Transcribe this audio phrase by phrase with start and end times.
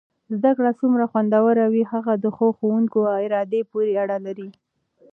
[0.35, 4.49] زده کړه څومره خوندور وي هغه د ښو کوونکو ارادې پورې اړه لري.